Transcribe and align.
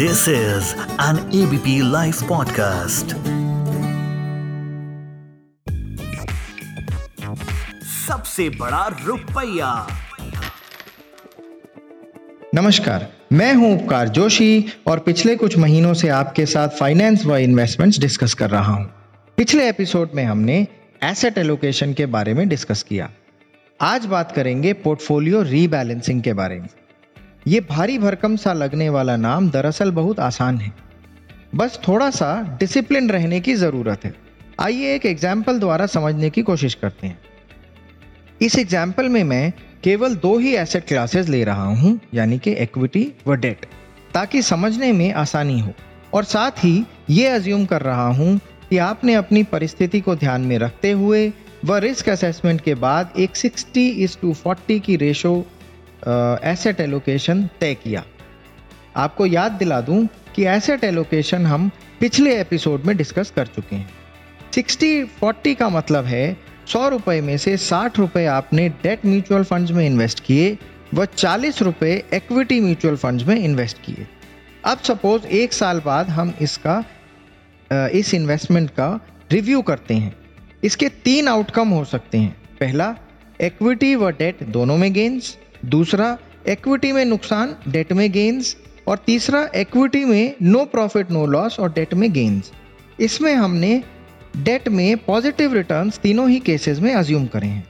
This 0.00 0.20
is 0.28 0.68
an 0.98 1.16
ABP 1.30 1.72
Life 1.82 2.20
podcast. 2.28 3.12
सबसे 8.06 8.48
बड़ा 8.48 8.86
रुपया। 9.06 9.86
नमस्कार 12.54 13.12
मैं 13.32 13.54
हूँ 13.54 13.82
उपकार 13.82 14.08
जोशी 14.08 14.66
और 14.86 14.98
पिछले 14.98 15.36
कुछ 15.36 15.58
महीनों 15.58 15.94
से 15.94 16.08
आपके 16.08 16.46
साथ 16.46 16.68
फाइनेंस 16.68 17.26
व 17.26 17.36
इन्वेस्टमेंट्स 17.36 17.98
डिस्कस 17.98 18.34
कर 18.34 18.50
रहा 18.50 18.72
हूँ। 18.72 18.84
पिछले 19.36 19.68
एपिसोड 19.68 20.10
में 20.14 20.24
हमने 20.24 20.66
एसेट 21.04 21.38
एलोकेशन 21.38 21.92
के 21.92 22.06
बारे 22.06 22.34
में 22.34 22.48
डिस्कस 22.48 22.82
किया। 22.82 23.10
आज 23.80 24.06
बात 24.06 24.32
करेंगे 24.32 24.72
पोर्टफोलियो 24.72 25.42
रीबैलेंसिंग 25.42 26.22
के 26.22 26.32
बारे 26.32 26.60
में। 26.60 26.68
ये 27.46 27.60
भारी 27.60 27.98
भरकम 27.98 28.34
सा 28.36 28.52
लगने 28.52 28.88
वाला 28.88 29.16
नाम 29.16 29.48
दरअसल 29.50 29.90
बहुत 29.90 30.18
आसान 30.20 30.58
है। 30.58 30.72
बस 31.54 31.78
थोड़ा 31.86 32.08
सा 32.10 32.56
डिसिप्लिन 32.60 33.08
रहने 33.10 33.40
की 33.40 33.54
ज़रूरत 33.54 34.04
है। 34.04 34.12
आइए 34.60 34.94
एक 34.94 35.06
एग्ज़ाम्पल 35.06 35.58
द्वारा 35.58 35.86
समझने 35.86 36.30
की 36.30 36.42
कोशिश 36.42 36.74
करते 36.74 37.06
हैं। 37.06 37.18
इस 38.40 38.58
एग्ज़ाम्पल 38.58 39.08
में 39.08 39.22
मैं 39.24 39.52
केवल 39.84 40.14
दो 40.16 40.36
ही 40.38 40.54
एसेट 40.54 40.86
क्लासेस 40.86 41.28
ले 41.28 41.42
रहा 41.44 41.64
हूँ, 41.64 41.98
यानी 42.14 42.38
कि 42.38 42.52
इक्विटी 42.52 43.06
व 43.26 43.34
डेट 43.34 43.66
ताकि 44.14 44.42
समझने 44.42 44.92
में 44.92 45.12
आसानी 45.12 45.58
हो। 45.60 45.72
और 46.14 46.24
साथ 46.24 46.64
ही 46.64 46.84
ये 47.10 47.26
अज्यूम 47.28 47.64
कर 47.66 47.82
रहा 47.82 48.08
हूँ 48.08 48.38
कि 48.70 48.78
आपने 48.78 49.14
अपनी 49.14 49.42
परिस्थिति 49.44 50.00
को 50.00 50.16
ध्यान 50.16 50.40
में 50.40 50.58
रखते 50.58 50.90
हुए 50.90 51.32
व 51.64 51.76
रिस्क 51.76 52.08
असेसमेंट 52.08 52.60
के 52.60 52.74
बाद 52.74 53.12
एक 53.18 53.36
60 53.36 53.88
इज़ 53.98 54.16
टू 54.18 54.32
फोर्टी 54.34 54.78
की 54.80 54.96
रेशो 54.96 55.34
एसेट 56.02 56.80
एलोकेशन 56.80 57.48
तय 57.60 57.74
किया। 57.74 58.04
आपको 58.96 59.26
याद 59.26 59.52
दिला 59.52 59.80
दूँ 59.80 60.06
कि 60.34 60.44
एसेट 60.46 60.84
एलोकेशन 60.84 61.46
हम 61.46 61.70
पिछले 62.00 62.38
एपिसोड 62.40 62.84
में 62.84 62.96
डिस्कस 62.96 63.30
कर 63.30 63.46
चुके 63.46 63.76
हैं। 63.76 63.90
60 64.52 65.04
40 65.20 65.54
का 65.54 65.68
मतलब 65.68 66.04
है, 66.04 66.36
सौ 66.66 66.88
रुपये 66.88 67.20
में 67.20 67.36
से 67.38 67.56
साठ 67.56 67.98
रुपये 67.98 68.26
आपने 68.26 68.68
डेट 68.68 69.04
म्यूचुअल 69.06 69.44
फंड्स 69.44 69.70
में 69.70 69.84
इन्वेस्ट 69.86 70.20
किए 70.20 70.56
व 70.94 71.04
चालीस 71.06 71.60
रुपये 71.62 72.04
इक्विटी 72.14 72.60
म्यूचुअल 72.60 72.96
फंड्स 72.96 73.26
में 73.26 73.36
इन्वेस्ट 73.36 73.78
किए। 73.78 74.06
अब 74.64 74.78
सपोज़ 74.78 75.26
एक 75.26 75.52
साल 75.52 75.80
बाद 75.84 76.08
हम 76.08 76.32
इसका 76.40 76.84
इस 77.70 78.12
इन्वेस्टमेंट 78.14 78.70
का 78.70 78.88
रिव्यू 79.32 79.62
करते 79.62 79.94
हैं। 79.94 80.14
इसके 80.64 80.88
तीन 81.04 81.28
आउटकम 81.28 81.68
हो 81.68 81.84
सकते 81.84 82.18
हैं। 82.18 82.36
पहला 82.60 82.94
इक्विटी 83.40 83.94
व 83.94 84.10
डेट 84.10 84.42
दोनों 84.42 84.76
में 84.76 84.92
गेंस 84.92 85.36
दूसरा 85.64 86.18
इक्विटी 86.48 86.92
में 86.92 87.04
नुकसान 87.04 87.56
डेट 87.68 87.92
में 87.92 88.10
गेंस 88.12 88.56
और 88.88 88.98
तीसरा 89.06 89.48
इक्विटी 89.54 90.04
में 90.04 90.34
नो 90.42 90.64
प्रॉफिट 90.64 91.10
नो 91.10 91.26
लॉस 91.26 91.58
और 91.60 91.72
डेट 91.72 91.94
में 91.94 92.12
गेंस 92.12 92.52
इसमें 93.00 93.34
हमने 93.34 93.82
डेट 94.36 94.68
में 94.68 94.96
पॉजिटिव 94.96 95.54
रिटर्न्स 95.54 95.98
तीनों 95.98 96.28
ही 96.30 96.38
केसेस 96.40 96.78
में 96.78 96.94
अज्यूम 96.94 97.26
करें 97.26 97.48
हैं। 97.48 97.66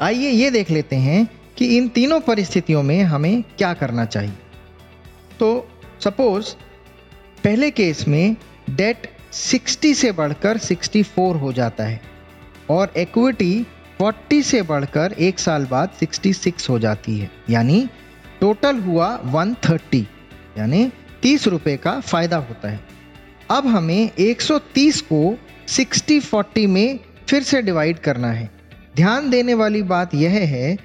आइए 0.00 0.30
ये 0.30 0.50
देख 0.50 0.70
लेते 0.70 0.96
हैं 0.96 1.26
कि 1.56 1.76
इन 1.76 1.88
तीनों 1.88 2.20
परिस्थितियों 2.20 2.82
में 2.82 3.02
हमें 3.02 3.42
क्या 3.58 3.72
करना 3.74 4.04
चाहिए। 4.04 4.32
तो 5.40 5.68
सपोज़ 6.00 6.54
पहले 7.44 7.70
केस 7.70 8.08
में 8.08 8.36
डेट 8.70 9.10
60 9.32 9.94
से 9.94 10.12
बढ़कर 10.12 10.58
64 10.58 11.40
हो 11.40 11.52
जाता 11.52 11.84
है, 11.84 12.00
और 12.70 12.92
इक्विटी 12.96 13.66
40 14.00 14.42
से 14.42 14.62
बढ़कर 14.62 15.14
एक 15.18 15.38
साल 15.38 15.66
बाद 15.66 15.90
66 16.02 16.68
हो 16.70 16.78
जाती 16.78 17.18
है। 17.18 17.30
यानी 17.50 17.88
टोटल 18.40 18.78
हुआ 18.78 19.08
130 19.26 20.04
यानी 20.58 20.92
तीस 21.22 21.46
रुपये 21.46 21.76
का 21.76 22.00
फ़ायदा 22.00 22.36
होता 22.36 22.68
है। 22.68 22.80
अब 23.50 23.66
हमें 23.66 24.10
130 24.18 25.00
को 25.00 25.38
60 25.68 26.20
40 26.20 26.66
में 26.66 26.98
फिर 27.28 27.42
से 27.42 27.62
डिवाइड 27.62 27.98
करना 27.98 28.32
है। 28.32 28.50
ध्यान 28.96 29.30
देने 29.30 29.54
वाली 29.54 29.82
बात 29.82 30.14
यह 30.14 30.30
है 30.30 30.76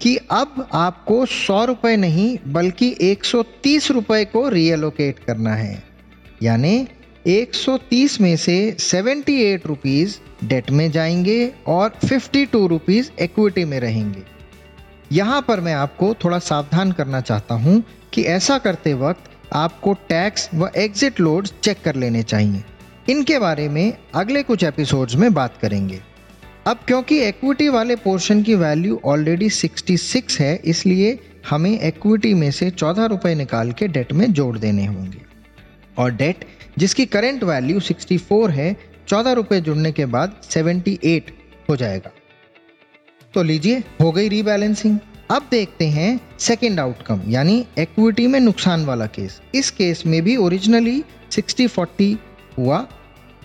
कि 0.00 0.16
अब 0.16 0.68
आपको 0.72 1.26
सौ 1.26 1.64
रुपये 1.64 1.96
नहीं, 1.96 2.38
बल्कि 2.46 2.96
130 3.00 3.90
रुपये 3.90 4.24
को 4.24 4.48
रीएलोकेट 4.48 5.18
करना 5.18 5.54
है। 5.54 5.82
यानी 6.42 6.88
130 7.26 8.20
में 8.20 8.36
से 8.36 8.76
78 8.78 9.66
रुपीज़ 9.66 10.18
डेट 10.44 10.70
में 10.70 10.90
जाएँगे 10.90 11.52
और 11.66 11.92
52 12.04 12.66
रुपीज़ 12.66 13.10
इक्विटी 13.20 13.64
में 13.64 13.80
रहेंगे। 13.80 14.22
यहाँ 15.12 15.44
पर 15.48 15.60
मैं 15.60 15.74
आपको 15.74 16.14
थोड़ा 16.14 16.38
सावधान 16.38 16.92
करना 16.92 17.20
चाहता 17.20 17.54
हूँ 17.54 17.84
कि 18.12 18.22
ऐसा 18.22 18.58
करते 18.58 18.94
वक्त 18.94 19.30
आपको 19.52 19.92
टैक्स 19.92 20.50
व 20.54 20.70
एग्जिट 20.76 21.20
लोड्स 21.20 21.54
चेक 21.62 21.76
कर 21.84 21.96
लेने 21.96 22.22
चाहिए। 22.22 22.64
इनके 23.08 23.38
बारे 23.38 23.68
में 23.68 23.96
अगले 24.14 24.42
कुछ 24.42 24.64
एपिसोड्स 24.64 25.14
में 25.14 25.34
बात 25.34 25.58
करेंगे। 25.62 26.00
अब 26.66 26.78
क्योंकि 26.86 27.28
इक्विटी 27.28 27.68
वाले 27.68 27.96
पोर्शन 27.96 28.42
की 28.42 28.54
वैल्यू 28.54 29.00
ऑलरेडी 29.04 29.50
66 29.50 30.40
है, 30.40 30.60
इसलिए 30.64 31.18
हमें 31.50 31.80
इक्विटी 31.80 32.34
में 32.34 32.50
से 32.50 32.70
चौदह 32.70 33.04
रुपये 33.04 33.34
निकाल 33.34 33.72
के 33.72 33.88
डेट 33.88 34.12
में 34.12 34.32
जोड़ 34.32 34.58
देने 34.58 34.86
होंगे। 34.86 35.29
और 36.00 36.14
डेट 36.14 36.44
जिसकी 36.78 37.06
करेंट 37.06 37.44
वैल्यू 37.44 37.80
64 37.80 38.50
है, 38.50 38.76
चौदह 39.08 39.32
रुपये 39.32 39.60
जुड़ने 39.60 39.92
के 39.92 40.06
बाद 40.06 40.40
78 40.44 41.30
हो 41.68 41.76
जाएगा। 41.76 42.10
तो 43.34 43.42
लीजिए, 43.42 43.78
हो 44.02 44.10
गई 44.12 44.28
रीबैलेंसिंग 44.28 44.98
अब 45.30 45.46
देखते 45.50 45.86
हैं 45.88 46.20
सेकेंड 46.40 46.80
आउटकम 46.80 47.20
यानी 47.28 47.64
एक्विटी 47.78 48.26
में 48.26 48.38
नुकसान 48.40 48.84
वाला 48.84 49.06
केस 49.06 49.40
इस 49.54 49.70
केस 49.70 50.02
में 50.06 50.20
भी 50.22 50.36
ओरिजिनली 50.36 51.02
60 51.32 51.68
40 51.68 52.16
हुआ 52.58 52.86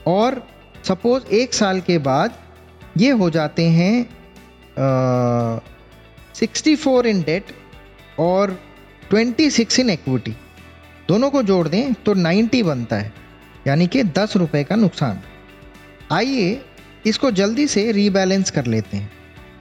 और 0.08 0.42
सपोज़ 0.88 1.26
एक 1.36 1.54
साल 1.54 1.82
के 1.82 1.98
बाद 2.08 2.38
ये 2.98 3.10
हो 3.20 3.30
जाते 3.30 3.64
हैं 3.70 3.94
सिक्सटी 6.36 6.76
फोर 6.76 7.08
इन 7.08 7.22
डेट 7.22 7.52
और 8.20 8.60
ट्वेंटी 9.10 9.50
सिक्स 9.52 9.80
इन 9.80 9.90
इक्विटी 9.90 10.36
दोनों 11.08 11.30
को 11.30 11.42
जोड़ 11.44 11.68
दें 11.68 11.94
तो 11.96 12.14
90 12.16 12.62
बनता 12.64 12.96
है, 12.96 13.12
यानी 13.68 13.88
कि 13.88 14.04
दस 14.04 14.36
रुपए 14.38 14.64
का 14.64 14.76
नुकसान। 14.76 15.22
आइए 16.12 16.62
इसको 17.06 17.32
जल्दी 17.32 17.68
से 17.68 17.92
रीबैलेंस 17.92 18.52
कर 18.52 18.66
लेते 18.66 18.98
हैं। 18.98 19.12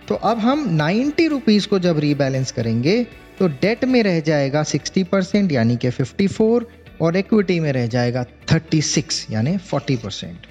तो 0.08 0.14
अब 0.14 0.38
हम 0.38 0.64
नाइन्टी 0.70 1.26
रुपीज़ 1.28 1.68
को 1.68 1.78
जब 1.78 1.98
रीबैलेंस 1.98 2.52
करेंगे 2.52 3.02
तो 3.38 3.46
डेट 3.48 3.84
में 3.84 4.02
रह 4.02 4.20
जाएगा 4.20 4.62
सिक्सटी 4.62 5.02
परसेंट, 5.04 5.52
यानी 5.52 5.76
कि 5.76 5.90
फिफ्टी 5.90 6.26
फोर 6.28 6.68
और 7.02 7.16
इक्विटी 7.16 7.58
में 7.60 7.72
रह 7.72 7.86
जाएगा 7.86 8.24
थर्टी 8.52 8.80
सिक्स 8.82 9.26
यानी 9.30 9.56
फोर्टी 9.60 9.96
परसेंट। 9.96 10.46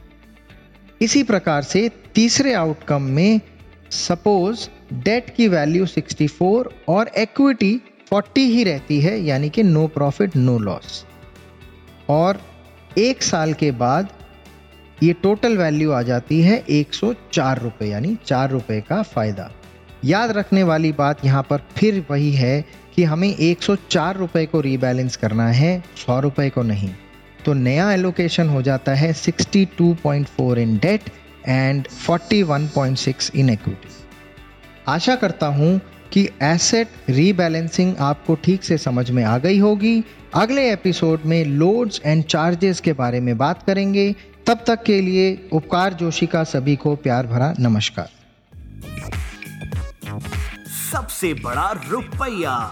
इसी 1.01 1.23
प्रकार 1.23 1.61
से 1.63 1.89
तीसरे 2.15 2.53
आउटकम 2.53 3.01
में 3.01 3.39
सपोज़ 3.91 4.67
डेट 4.93 5.29
की 5.35 5.47
वैल्यू 5.47 5.85
64 5.87 6.67
और 6.87 7.11
इक्विटी 7.17 7.79
40 8.13 8.46
ही 8.47 8.63
रहती 8.63 9.00
है, 9.01 9.18
यानी 9.19 9.50
कि 9.50 9.63
नो 9.63 9.85
प्रॉफिट 9.90 10.35
नो 10.35 10.57
लॉस 10.59 11.06
और 12.09 12.40
एक 12.97 13.24
साल 13.24 13.53
के 13.53 13.69
बाद 13.74 14.09
ये 15.03 15.13
टोटल 15.24 15.57
वैल्यू 15.57 15.91
आ 15.91 16.01
जाती 16.01 16.41
है 16.41 16.57
एक 16.69 16.94
सौ 16.94 17.13
चार 17.34 17.59
रुपये 17.62 17.90
यानी 17.90 18.16
चार 18.25 18.50
रुपये 18.51 18.79
का 18.81 19.01
फ़ायदा। 19.03 19.50
याद 20.06 20.31
रखने 20.31 20.63
वाली 20.63 20.91
बात 20.91 21.24
यहाँ 21.25 21.41
पर 21.50 21.62
फिर 21.78 22.06
वही 22.09 22.31
है 22.34 22.63
कि 22.96 23.03
हमें 23.03 23.28
एक 23.29 23.62
सौ 23.63 23.75
चार 23.90 24.18
रुपये 24.18 24.45
को 24.45 24.62
रीबैलेंस 24.62 25.16
करना 25.16 25.47
है, 25.50 25.84
सौ 26.06 26.19
रुपये 26.19 26.50
को 26.50 26.63
नहीं। 26.63 26.90
तो 27.45 27.53
नया 27.53 27.91
एलोकेशन 27.94 28.50
हो 28.50 28.62
जाता 28.62 28.94
है 28.95 29.12
sixty 29.13 29.66
two 29.78 29.94
point 30.03 30.28
four 30.28 30.59
in 30.59 30.78
debt 30.78 31.09
and 31.47 31.88
forty 31.88 32.44
one 32.44 32.68
point 32.75 32.97
six 32.97 33.31
in 33.35 33.50
equity 33.50 33.90
आशा 34.88 35.16
करता 35.16 35.47
हूँ 35.47 35.80
कि 36.13 36.29
एसेट 36.41 36.88
रीबैलेंसिंग 37.09 37.96
आपको 38.00 38.36
ठीक 38.36 38.63
से 38.63 38.77
समझ 38.77 39.12
में 39.12 39.24
आ 39.24 39.38
गई 39.38 39.60
होगी। 39.60 40.04
अगले 40.36 40.71
एपिसोड 40.74 41.19
में 41.25 41.45
लोड्स 41.45 42.01
एंड 42.06 42.24
चार्जेस 42.24 42.80
के 42.80 42.94
बारे 42.94 43.19
में 43.19 43.38
बात 43.38 43.63
करेंगे। 43.63 44.15
तब 44.48 44.63
तक 44.68 44.83
के 44.83 45.01
लिए 45.01 45.50
उपकार 45.54 45.94
जोशी 45.94 46.25
का 46.25 46.44
सभी 46.44 46.75
को 46.75 46.95
प्यार 46.95 47.27
भरा 47.27 47.54
नमस्कार। 47.60 48.10
सबसे 50.92 51.33
बड़ा 51.33 51.71
रुपया। 51.89 52.71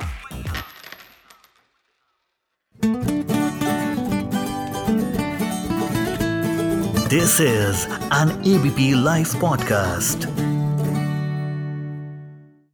This 7.08 7.42
is 7.42 7.88
an 8.14 8.42
ABP 8.48 9.04
live 9.04 9.28
podcast 9.42 10.51